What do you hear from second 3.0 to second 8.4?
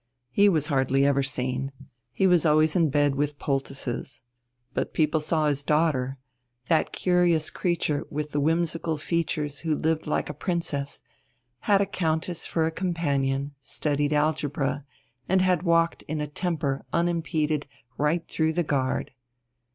with poultices. But people saw his daughter, that curious creature with the